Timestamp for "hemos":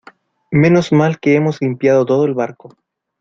1.35-1.61